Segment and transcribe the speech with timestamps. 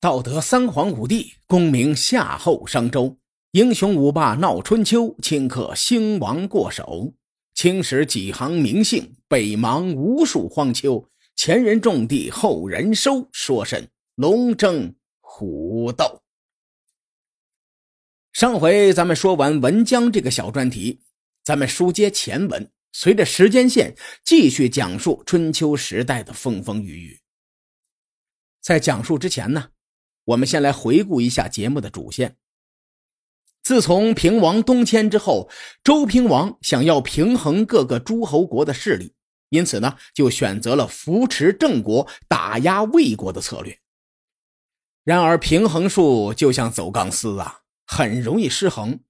[0.00, 3.18] 道德三皇五帝，功名夏后商周，
[3.50, 7.14] 英雄五霸闹春秋，顷刻兴亡过手。
[7.52, 11.10] 青史几行名姓，北邙无数荒丘。
[11.34, 16.22] 前人种地，后人收，说甚龙争虎斗？
[18.32, 21.00] 上回咱们说完文江这个小专题，
[21.42, 27.20] 咱们书接前文，随着时间线继续讲述春秋时代的风风雨雨。
[28.60, 29.70] 在讲述之前呢？
[30.28, 32.36] 我们先来回顾一下节目的主线。
[33.62, 35.48] 自从平王东迁之后，
[35.82, 39.14] 周平王想要平衡各个诸侯国的势力，
[39.48, 43.78] 因此呢，就选择了扶持郑国、打压魏国的策略。
[45.02, 49.00] 然而，平衡术就像走钢丝啊，很容易失衡。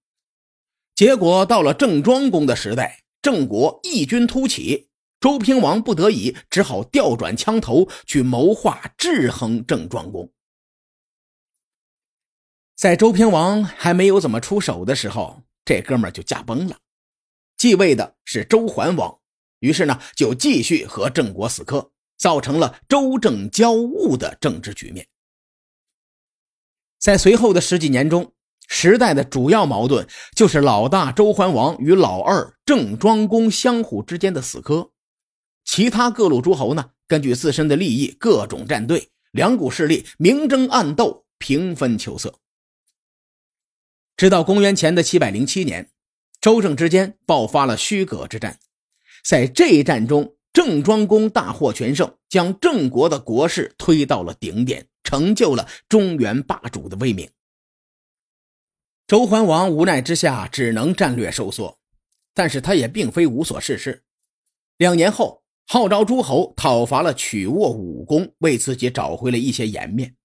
[0.94, 10.32] 结果到了郑庄公的时代，郑国异军突起，周平王不得已只好调转枪头去谋划制衡郑庄公。
[12.78, 16.78] 在周平王还没有怎么出手的时候，这哥们就驾崩了。
[17.56, 19.18] 继位的是周桓王，
[19.58, 25.08] 于是呢就继续和郑国死磕，造成了周郑交恶的政治局面。
[27.00, 28.32] 在随后的十几年中，
[28.68, 30.06] 时代的主要矛盾
[30.36, 34.92] 就是老大周桓王与老二郑庄公相互之间的死磕。
[35.64, 42.38] 其他各路诸侯呢，根据自身的利益，各种站队，两股势力明争暗斗，平分秋色。
[44.18, 45.92] 直到公元前的七百零七年，
[46.40, 48.58] 周郑之间爆发了虚葛之战。
[49.24, 57.30] 在这一战中，郑庄公大获全胜，将郑国的国势推到了顶点，成就了中原霸主的威名。
[59.06, 61.78] 周桓王无奈之下，只能战略收缩，
[62.34, 64.02] 但是他也并非无所事事。
[64.78, 70.16] 两年后，号召诸侯讨伐了曲沃武公，为自己找回了一些颜面。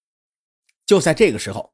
[0.84, 1.73] 就在这个时候。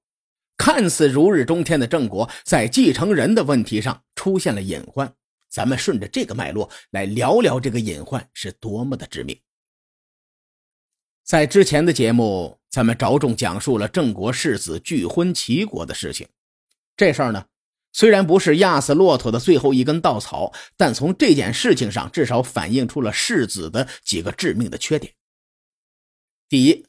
[0.59, 5.15] 看似如日中天的郑国，在继承人的问题上出现了隐患。
[5.49, 9.39] 咱们顺着这个脉络来聊聊这个隐患是多么的致命。
[11.23, 16.27] 在之前的节目，咱们着重讲述了郑国世子拒婚齐国的事情。
[16.97, 17.45] 这事儿呢，
[17.93, 25.13] 虽然不是压死骆驼的最后一根稻草，但从这件事情上至少反映出了世子的几个致命的缺点。
[26.49, 26.88] 第一。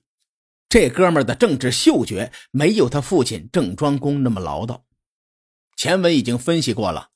[0.70, 4.82] 这哥们的政治嗅觉没有他父亲郑庄公那么唠叨。
[5.76, 7.08] 前文已经分析过了，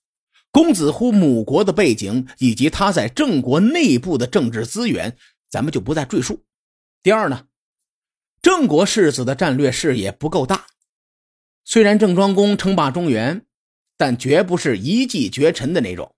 [0.51, 5.17] 公子乎母国的背景以及他在郑国内部的政治资源，
[5.49, 6.45] 咱们就不再赘述。
[7.01, 7.45] 第二呢，
[8.43, 10.67] 郑国世子的战略视野不够大。
[11.65, 13.47] 虽然郑庄公称霸中原，
[13.97, 16.13] 但绝不是一骑绝尘的那种。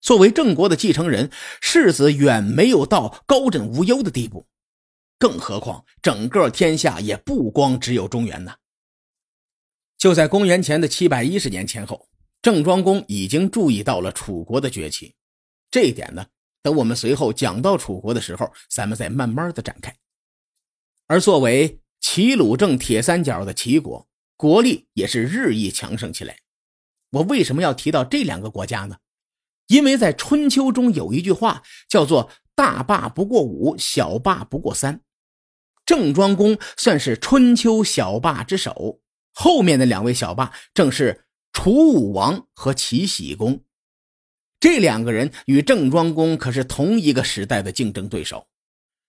[0.00, 4.46] 作为郑国的继承人，世子远没有到高枕无忧的地步。
[5.18, 8.54] 更何况，整个天下也不光只有中原呢。
[9.96, 12.08] 就在公元前的七百一十年前后，
[12.42, 15.14] 郑庄公已经注意到了楚国的崛起。
[15.70, 16.26] 这一点呢，
[16.62, 19.94] 等我们随后讲到楚国的时候，咱们再慢慢的展开。
[21.06, 26.38] 而作为齐鲁郑铁三角的齐国，国力也是日益强盛起来。
[27.10, 28.96] 我为什么要提到这两个国家呢？
[29.68, 32.30] 因为在春秋中有一句话叫做。
[32.56, 35.00] 大霸不过五，小霸不过三。
[35.86, 39.00] 郑庄公算是春秋小霸之首，
[39.32, 43.62] 后面的两位小霸正是楚武王和齐僖公。
[44.58, 48.48] 这两个人与郑庄公可是同一个时代的竞争对手，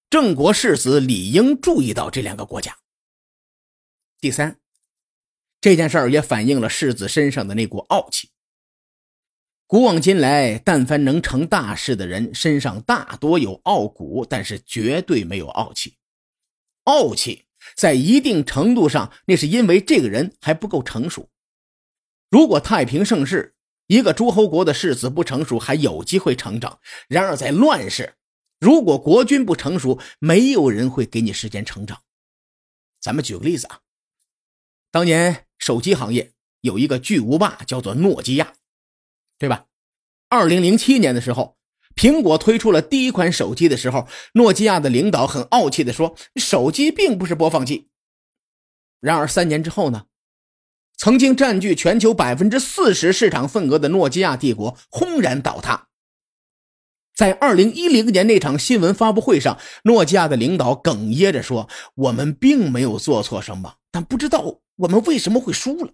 [0.09, 2.77] 郑国世子理应注意到这两个国家。
[4.19, 4.59] 第三，
[5.61, 8.31] 这件事儿也反映了世子身上的那股傲气。
[9.67, 15.95] 古往今来，但凡能成大事的人，身上大多有傲骨，但是绝对没有傲气。
[16.85, 21.29] 傲气在一定程度上，那是因为这个人还不够成熟。
[22.31, 23.53] 如果太平盛世，
[23.87, 28.15] 一个诸侯国的世子不成熟，还有机会成长；然而在乱世，
[28.59, 32.01] 如果国君不成熟，没有人会给你时间成长。
[32.99, 33.81] 咱们举个例子啊，
[34.89, 38.53] 当年手机行业有一个巨无霸，叫做诺基亚。
[39.37, 39.65] 对吧？
[40.29, 41.57] 二零零七年的时候，
[41.95, 47.87] 苹果推出了第一款手机的时候，诺基亚的领导很傲气的说：“手机并不是播放器。”
[48.99, 50.07] 然而三年之后呢？
[50.97, 55.89] 曾经占据全球百分之四十市场份额的诺基亚帝国轰然倒塌。
[57.13, 65.93] 在二零一零年那场新闻发布会上，诺基亚的领导哽咽着说：“我们并没有做错什么，但不知道我们为什么会输了。”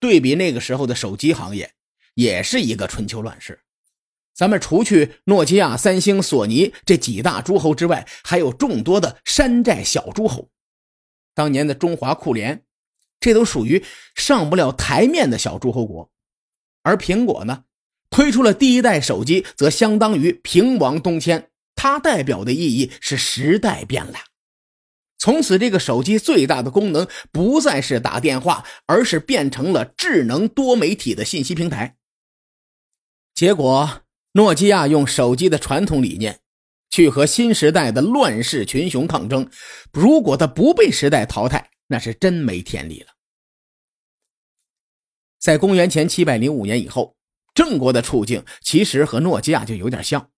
[0.00, 1.74] 对比那个时候的手机行业，
[2.14, 3.60] 也是一个春秋乱世。
[4.38, 10.48] 咱们除去诺基亚、三星、索尼这几大诸侯之外，还有众多的山寨小诸侯。
[11.34, 12.62] 当年的中华酷联，
[13.18, 16.12] 这都属于上不了台面的小诸侯国。
[16.84, 17.64] 而苹果呢，
[18.10, 24.14] 推出了第一代手机，则相当于平王东迁，它代表的意义是时代变了。
[25.18, 31.96] 从此，这个手机最大的功能不再是打电话，而是变成了智能多媒体的信息平台。
[33.34, 34.02] 结果，
[34.32, 36.40] 诺基亚用手机的传统理念
[36.90, 39.50] 去和新时代的乱世群雄抗争。
[39.92, 43.12] 如果它不被时代淘汰，那是真没天理了。
[45.38, 47.16] 在公元前七百零五年以后，
[47.54, 50.30] 郑国的处境其实和诺基亚就有点像。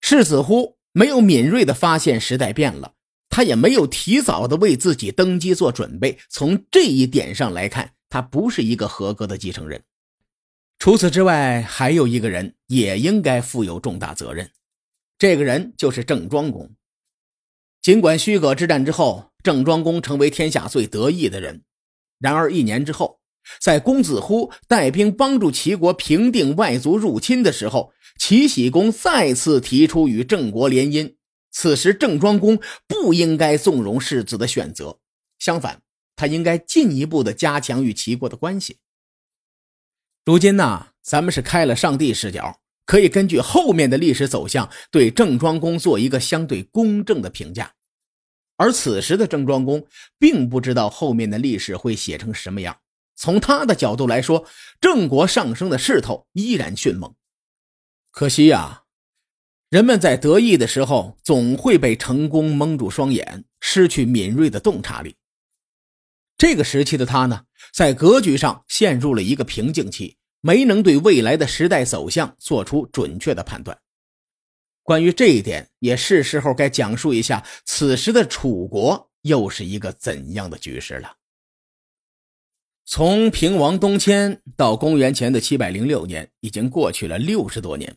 [0.00, 2.94] 世子乎没有敏锐的发现时代变了。
[3.28, 9.82] 他也没有提早的为自己登基做准备，从这一点上来看，他不是一个合格的继承人。
[10.78, 14.50] 除此之外，还有一个人也应该负有重大责任，
[15.18, 16.70] 这个人就是郑庄公。
[17.82, 21.62] 尽管虚葛之战之后，郑庄公成为天下最得意的人，
[22.18, 23.20] 然而一年之后，
[23.60, 31.14] 在公子乎带兵帮助齐国平定外族入侵的时候，齐僖公再次提出与郑国联姻。
[31.50, 34.98] 此时，郑庄公不应该纵容世子的选择，
[35.38, 35.80] 相反，
[36.14, 38.78] 他应该进一步的加强与齐国的关系。
[40.26, 47.74] 如今呢，咱们是开了上帝视角，可以根据后面的历史走向，对郑庄公做一个相对公正的评价。
[48.56, 49.86] 而此时的郑庄公
[50.18, 52.80] 并不知道后面的历史会写成什么样，
[53.14, 54.44] 从他的角度来说，
[54.80, 57.14] 郑国上升的势头依然迅猛。
[58.10, 58.82] 可惜呀。
[59.70, 65.14] 人们在得意的时候，总会被成功蒙住双眼，失去敏锐的洞察力。
[66.38, 73.78] 这个时期的他呢，在格局上陷入了一个瓶颈期，没能对未来的时代走向做出准确的判断。
[74.82, 81.16] 关于这一点，也是时候该讲述一下此时的楚国又是一个怎样的局势了。
[82.84, 87.96] 从平王东迁到公元前的七百零六年，已经过去了六十多年。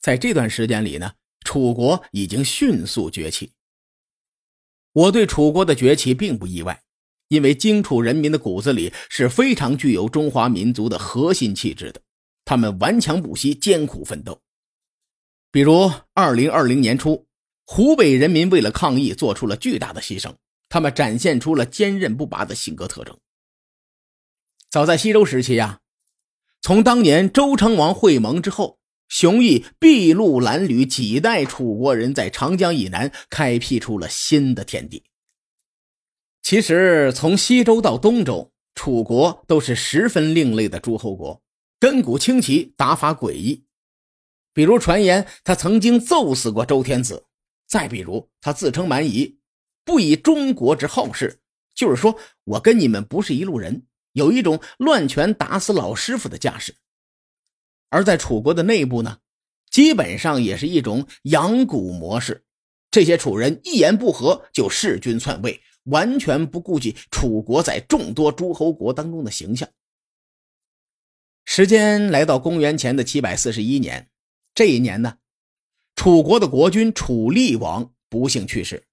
[0.00, 1.14] 在这段时间里呢，
[1.46, 3.52] 楚国已经迅速崛起。
[4.92, 6.82] 我对楚国的崛起并不意外，
[7.32, 12.02] 因为荆楚人民的骨子里是非常具有中华民族的核心气质的，
[12.44, 14.38] 他们顽强不息，艰苦奋斗。
[15.50, 17.26] 比如，二零二零年初，
[17.64, 20.34] 湖北人民为了抗疫做出了巨大的牺牲，
[20.68, 23.16] 他们展现出了坚韧不拔的性格特征。
[24.68, 25.80] 早在西周时期呀，
[26.60, 28.78] 从当年周成王会盟之后。
[29.08, 35.02] 熊毅筚路蓝缕，几代楚国人在长江以南开辟出了新的天地。
[36.42, 41.40] 其实，从西周到东周，楚国都是十分另类的诸侯国，
[41.78, 43.64] 根骨清奇，打法诡异。
[44.52, 47.24] 比如传言他曾经揍死过周天子，
[47.68, 49.38] 再比如他自称蛮夷，
[49.84, 51.40] 不以中国之好事，
[51.74, 56.74] 就是说我跟你们不是一路人，有一种乱拳打死老师傅的架势。
[57.88, 59.18] 而在楚国的内部呢，
[59.70, 62.44] 基本上也是一种养蛊模式。
[62.90, 69.68] 这些楚人一言不合就弑君篡位，完全不顾及楚国在众多诸侯国当中的形象。
[71.44, 74.08] 时间来到公元前的七百四十一年，
[74.54, 75.18] 这一年呢，
[75.96, 78.86] 楚国的国君楚厉王不幸去世。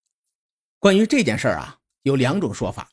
[0.80, 2.90] 关于这件事啊，有两种说法。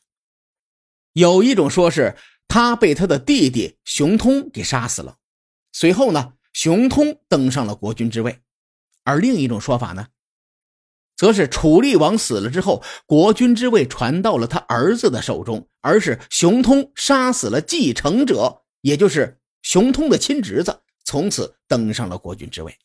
[1.13, 2.15] 有一种说是
[2.47, 5.17] 他被他的弟弟熊通给杀死了。
[5.73, 8.39] 随后呢，熊通登上了国君之位，
[9.03, 10.09] 而另一种说法呢，
[11.17, 22.77] 则是楚厉王死了之后，国君之位传到了他儿子的手中，而是熊通杀死了继承者，也就是熊通的亲侄子，从此登上了国君之位。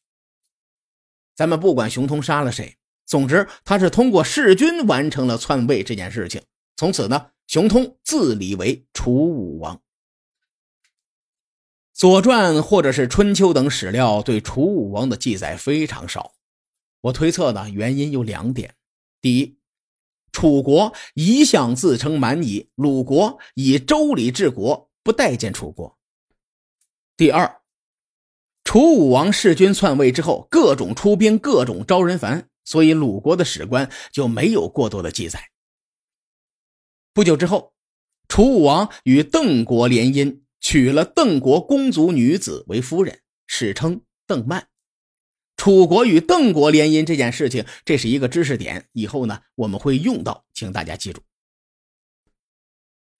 [1.37, 6.43] 咱们不管熊通杀了谁，总之他是通过弑君完成了篡位这件事情，
[6.77, 9.77] 从此呢，熊通自立为楚武王。
[11.93, 16.33] 《左传》或者是《春秋》等史料对楚武王的记载非常少，
[17.03, 18.75] 我推测呢，原因有两点：
[19.21, 19.59] 第一，
[20.33, 25.99] 楚国一向自称蛮夷，鲁国以周礼治国，不待见楚国；
[27.17, 27.61] 第二，
[28.65, 35.51] 楚武王弑君篡位之后，各种出兵，各种招人烦，所以鲁国的史官就没有过多的记载。
[37.13, 37.75] 不久之后，
[38.29, 40.43] 楚武王与邓国联姻。
[40.65, 44.69] 娶了邓国公族女子为夫人，史称邓曼。
[45.63, 51.23] 楚国与邓国联姻这件事情，这是一个知识点，以后呢我们会用到，请大家记住。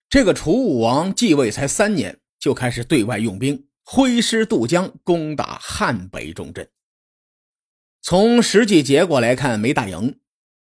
[0.09, 6.69] 这个楚武王继位才三年，就开始对外用兵，挥师渡江，攻打汉北重镇。
[8.01, 10.19] 从实际结果来看，没打赢。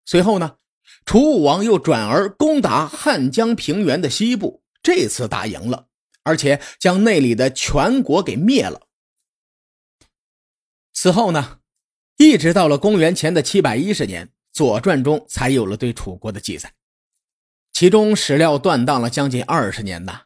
[0.05, 0.57] 随后呢，
[1.05, 5.88] 楚武王又转而攻打汉江平原的西部，这次打赢了，
[6.24, 8.81] 而且将那里的全国给灭了。
[10.91, 11.58] 此后呢，
[12.21, 16.73] 一直到了公元前的七百一十年，《左传》中才有了对楚国的记载，
[17.71, 20.23] 其中史料断档了将近二十年呐。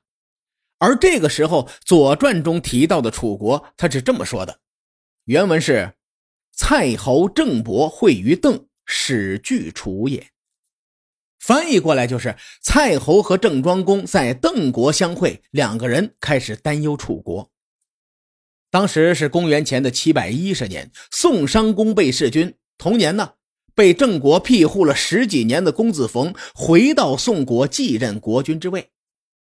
[0.79, 4.59] 而这个时候，《左传》中提到的楚国，他是这么说的：
[5.25, 5.93] 原文是
[6.51, 10.29] “蔡侯郑伯会于邓，始据楚也”。
[11.39, 17.52] 翻译过来就是蔡侯和郑庄公在邓国相会，两个人开始担忧楚国。
[18.73, 22.55] 当时是公元前的七百一十年，宋商公被弑君。
[22.79, 23.33] 同年呢，
[23.75, 28.89] 被郑国庇护了十几年的公子冯回到宋国继任国君之位。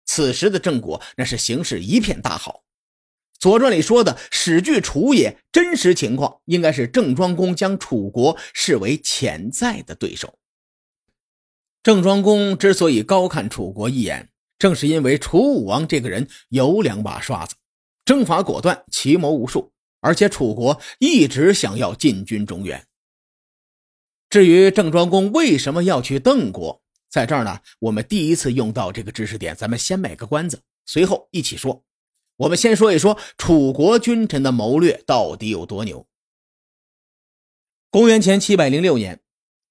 [0.05, 2.51] 此时的郑国那是形势一片大好。
[3.37, 10.39] 《左传》里说的“史据楚也”，真实情况应该是郑庄公将楚国视为潜在的对手。
[11.83, 17.56] 郑庄公之所以高看楚国一眼，正是因为楚武王这个人有两把刷子。
[18.07, 22.87] 征伐果断，奇谋无数，而且楚国一直想要进军中原。
[24.29, 27.59] 至于郑庄公为什么要去邓国，在这儿呢？
[27.79, 31.83] 我们第一次用到这个知识点，咱们先卖个关子，随后一起说。
[32.37, 36.07] 我们先说一说楚国君臣的谋略到底有多牛。
[37.89, 39.19] 公元前七百零六年，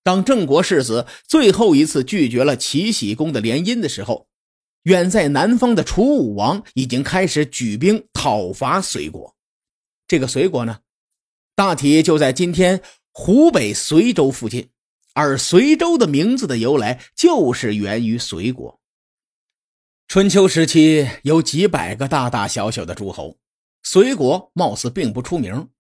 [0.02, 4.28] 当郑国世子最后一次拒绝了齐僖公的联姻的时候。
[4.86, 9.34] 远在南方的楚武王已经开始举兵讨伐隋国。
[10.06, 10.78] 这个隋国呢，
[11.56, 14.70] 大体就在今天湖北随州附近。
[15.12, 18.78] 而随州的名字的由来，就是源于隋国。
[20.06, 23.38] 春秋时期有几百个大大小小的诸侯，
[23.82, 25.70] 隋国貌似并不出名。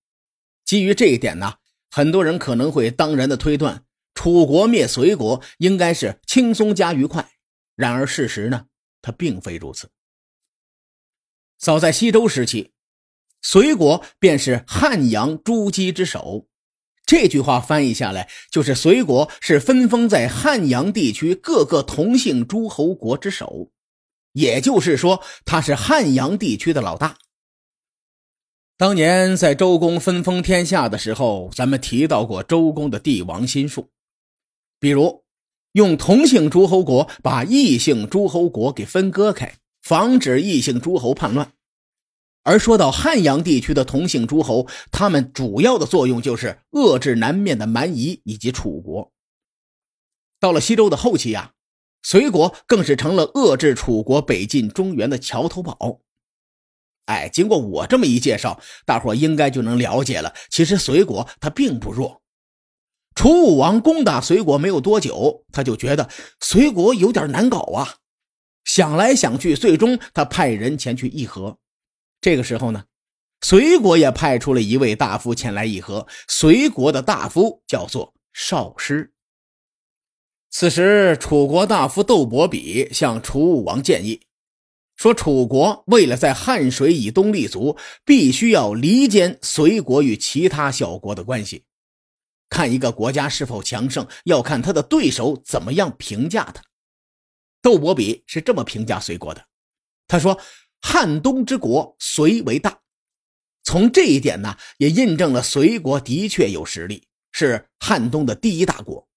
[0.64, 1.56] 基于这一点呢，
[1.90, 3.84] 很多人可能会当然的推断，
[4.14, 7.28] 楚国灭隋国应该是轻松加愉快。
[7.76, 8.66] 然而事实呢？
[9.06, 9.88] 他并非如此。
[11.58, 12.72] 早在西周时期，
[13.40, 16.48] 隋国便是汉阳诸姬之首。
[17.04, 23.70] 这句话翻译下来，就是隋国是分封在汉阳地区各个同姓诸侯国之首，
[24.32, 27.16] 也就是说，他是汉阳地区的老大。
[28.76, 33.88] 当年在周公分封天下的时候，咱们提到过周公的帝王心术，
[34.80, 35.25] 比如。
[35.76, 41.52] 用同姓诸侯国把异姓诸侯国给分割开，防止异姓诸侯叛乱。
[42.44, 49.12] 而说到汉阳地区的同姓诸侯，他们主要的作用就是遏制南面的蛮夷以及楚国。
[50.40, 51.52] 到了西周的后期呀，
[52.02, 56.00] 隋国更是成了遏制楚国北进中原的桥头堡。
[57.04, 60.32] 哎，经过我这么一介绍，大伙应该就能了解了。
[60.48, 62.22] 其实隋国它并不弱。
[63.16, 66.08] 楚武王攻打隋国没有多久，他就觉得
[66.38, 67.96] 隋国有点难搞啊。
[68.64, 71.58] 想来想去，最终他派人前去议和。
[72.20, 72.84] 这个时候呢，
[73.40, 76.06] 隋国也派出了一位大夫前来议和。
[76.28, 79.12] 隋国的大夫叫做少师。
[80.50, 84.22] 此时，楚国大夫窦伯比向楚武王建议
[84.94, 91.64] 说：“楚国为了在汉水以东立足，必须要离间隋国与其他小国的关系。”
[92.48, 96.62] 看一个国家是否强盛，要看他的对手怎么样评价他。
[97.60, 99.46] 窦伯比是这么评价隋国的，
[100.06, 100.40] 他说
[100.80, 102.80] ：“汉东之国，隋为大。”
[103.64, 109.08] 从这一点呢，也印证了隋国的确有实力，是汉东的第一大国。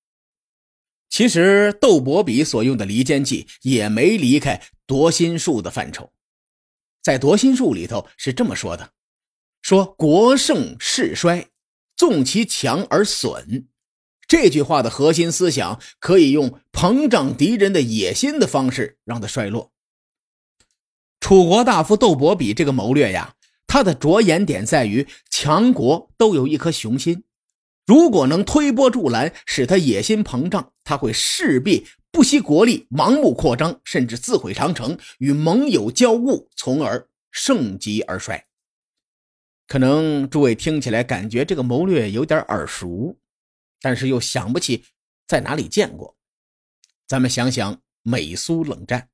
[1.09, 6.11] 其实，窦伯比所用的离间计也没离开夺心术的范畴。
[7.03, 8.93] 在夺心术里头是这么说的
[9.61, 11.47] ：“说国盛势衰。”
[11.99, 13.65] 纵其强而损，
[14.25, 19.73] 这句话的核心思想可以用膨胀敌人的野心的方式让他衰落。
[21.19, 23.35] 楚国大夫窦伯比这个谋略呀，
[23.67, 27.25] 他的着眼点在于强国都有一颗雄心，
[27.85, 38.45] 如果能推波助澜，使他野心膨胀，他会势必不惜国力，盲目扩张，甚至自毁长城，与盟友交恶，从而盛极而衰。
[39.69, 43.19] 可能诸位听起来感觉这个谋略有点耳熟，
[43.79, 44.83] 但是又想不起
[45.27, 46.17] 在哪里见过。
[47.05, 49.09] 咱们想想美苏冷战，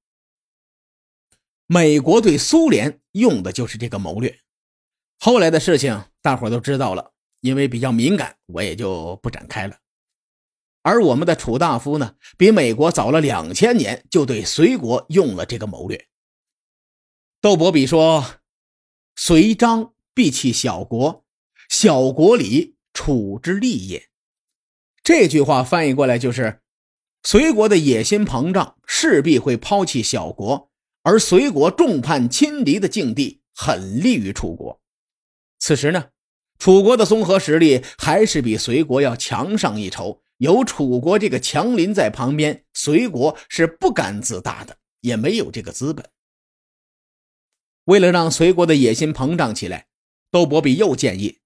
[1.67, 4.39] 美国对苏联用的就是这个谋略。
[5.19, 9.77] 后来的事情大伙都知道了，因为比较敏感，我也就不展开了。
[10.83, 16.07] 而我们的楚大夫呢，比美国早了两千年就对隋国用了这个谋略。
[17.41, 18.39] 窦伯比说
[19.17, 21.25] ：“隋张。”必弃小国，
[21.69, 24.09] 小国里，楚之利也。
[25.03, 26.61] 这句话翻译过来就是：
[27.21, 30.71] 隋国的野心膨胀，势必会抛弃小国，
[31.03, 34.81] 而隋国众叛亲离的境地很利于楚国。
[35.59, 36.05] 此时呢，
[36.57, 40.23] 楚国的综合实力还是比隋国要强上一筹。
[40.37, 46.09] 有楚国这个强邻在旁边，隋国是不敢自大的，也没有这个资本。
[47.85, 49.87] 为了让隋国的野心膨胀起来，
[50.35, 51.37] 窦伯比又建议。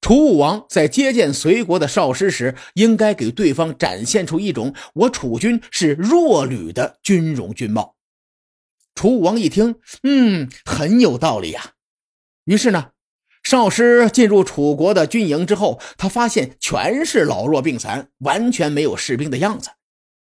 [0.00, 7.96] 楚武王在接见隋国的少师时，应该给对方展现出一种我楚军是弱旅的军容军貌。
[8.94, 11.72] 楚武王一听，嗯，很有道理呀。
[12.46, 12.92] 于是呢，
[13.42, 19.68] 少师进入楚国的军营之后，他发现全是老弱病残，完全没有士兵的样子。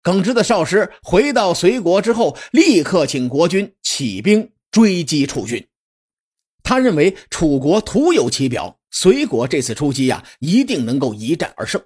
[0.01, 5.67] 耿直的少师回到隋国之后，立刻请国君起兵追击楚军。
[6.63, 8.79] 他认为楚国徒有其表。
[8.95, 11.83] 隋国这次出击呀，一定能够一战而胜。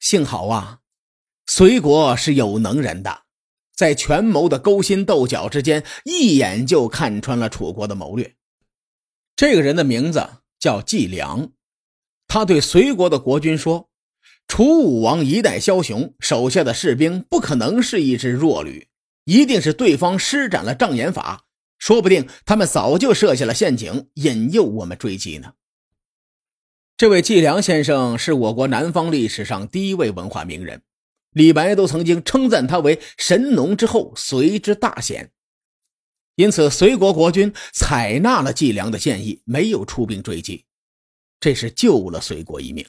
[0.00, 0.80] 幸好啊，
[1.46, 3.22] 隋国是有能人的，
[3.76, 8.34] 在权谋的勾心斗角之间，一眼就看穿了楚国的谋略。
[9.36, 10.28] 这个人的名字
[10.58, 11.52] 叫季良，
[12.26, 13.88] 他对隋国的国君说
[14.48, 18.88] ：“楚武王一代枭雄，手下的士兵不可能是一支弱旅，
[19.24, 21.44] 一定是对方施展了障眼法，
[21.80, 25.54] 说不定他们早就设下了陷阱，引诱我们追击呢。”
[26.96, 30.82] 这位季良先生是我国南方历史上第一位文化名人，
[31.32, 35.32] 李白都曾经称赞他为“神农之后，随之大贤”。
[36.36, 40.66] 因此，隋国国君采纳了季良的建议，没有出兵追击，
[41.40, 42.86] 这是救了隋国一命。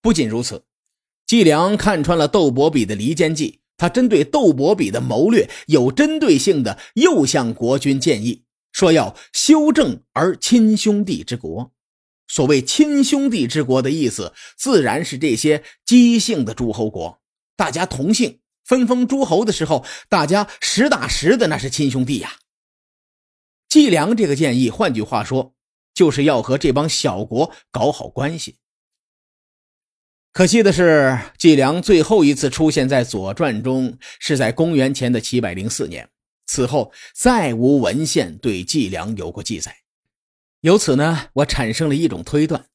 [0.00, 0.64] 不仅如此，
[1.26, 11.72] 季良看穿了窦伯比的离间计，他针对窦伯比的谋略，有针对性的又向国君建议说要修正而亲兄弟之国。
[12.28, 17.22] 所谓亲兄弟之国的意思，自然是这些姬姓的诸侯国，
[17.56, 22.34] 大家同姓，分封诸侯的时候，大家实打实的那是亲兄弟呀。
[23.66, 25.54] 季良这个建议，换句话说，
[25.94, 28.56] 就是要和这帮小国搞好关系。
[30.32, 36.08] 可惜的是，季良最后一次出现在《左传》中，是在公元前的七百零四年，
[36.46, 39.76] 此后再无文献对季良有过记载。
[40.60, 42.66] 由此呢，我产生了一种推断：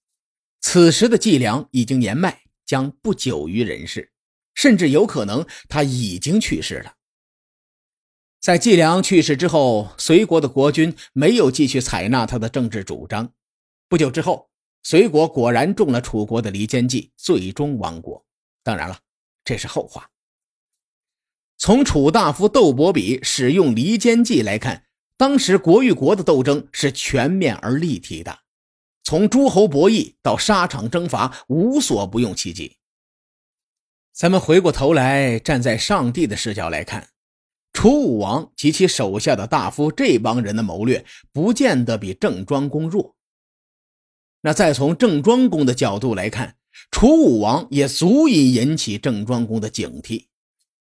[0.59, 4.11] 此时的季良已经年迈，将不久于人世，
[4.53, 6.95] 甚至有可能他已经去世了。
[8.41, 13.31] 在季良去世之后，隋国的国君没有继续采纳他的政治主张。
[13.87, 14.49] 不久之后，
[14.85, 18.23] 隋国果然中了楚国的离间计，最终亡国。
[18.61, 18.99] 当然了，
[19.43, 20.07] 这是后话。
[21.57, 24.83] 从楚大夫窦伯比使用离间计来看。
[25.17, 28.41] 当时国与国的斗争是全面而立体的，
[29.01, 32.77] 从诸侯博弈到沙场征伐，无所不用其极。
[34.13, 37.09] 咱们回过头来，站在上帝的视角来看，
[37.73, 43.14] 楚武王及其手下的大夫这帮人的谋略，不见得比郑庄公弱。
[44.45, 46.57] 那再从郑庄公的角度来看，
[46.91, 50.27] 楚武王也足以引起郑庄公的警惕。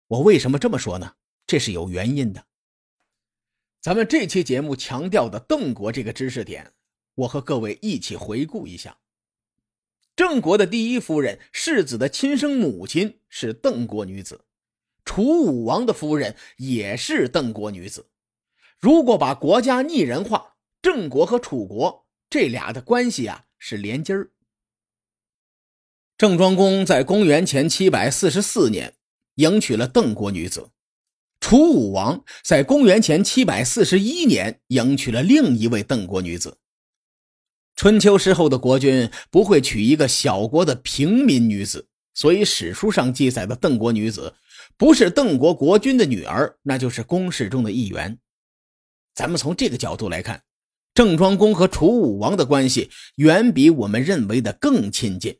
[0.07, 1.15] 我为什么这么说呢？
[1.45, 2.45] 这是有原因的。
[3.81, 6.71] 咱们这期节目强调的邓国这个知识点，
[7.13, 8.99] 我和各位一起回顾一下。
[10.15, 14.45] 郑国的第一夫人世子的亲生母亲是邓国女子，
[15.03, 18.07] 楚武王的夫人也是邓国女子。
[18.79, 24.31] 如果把国家拟人化，郑国和楚国这俩的关系啊是连襟儿。
[26.17, 28.93] 郑庄公在公元前七百四十四年
[29.35, 30.69] 迎娶了邓国女子。
[31.41, 36.57] 楚武王在公元前七百四十一年迎娶了另一位邓国女子。
[37.75, 44.35] 春秋时候的国君不会娶一个小国的平民女子，所以史书上记载的邓国女子
[44.77, 48.17] 不是邓国国君的女儿，那就是宫室中的一员。
[49.13, 50.43] 咱们从这个角度来看，
[50.93, 55.39] 郑庄公和楚武王的关系远比我们认为的更亲近。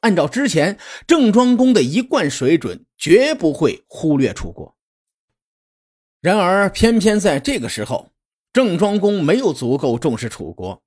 [0.00, 4.76] 按照之前郑庄公的一贯水准，绝不会忽略楚国。
[6.20, 8.10] 然而，偏偏在这个时候，
[8.52, 10.82] 郑庄公没有足够重视楚国，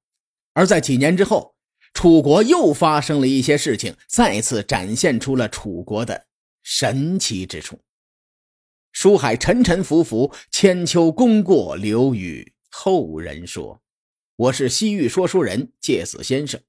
[0.54, 1.56] 而在几年之后，
[1.93, 6.26] 楚国又发生了一些事情，再次展现出了楚国的
[6.63, 7.80] 神奇之处。
[8.91, 13.82] 书海沉沉浮浮，千秋功过留与后人说。
[14.39, 16.62] 我是西域说书人介子先生，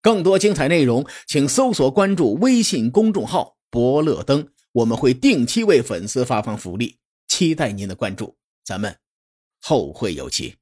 [0.00, 6.98] 更多精彩内容，请搜索关注微信公众号“伯乐灯”，我们会定期为粉丝发放福利。
[7.28, 8.98] 期待您的关注，咱们
[9.60, 10.56] 后会有期。